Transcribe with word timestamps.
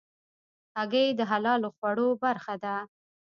هګۍ 0.79 1.07
د 1.19 1.21
حلالو 1.31 1.67
خوړو 1.75 2.07
برخه 2.23 2.55
ده. 2.63 2.75